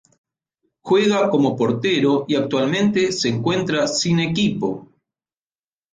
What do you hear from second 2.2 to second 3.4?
y actualmente se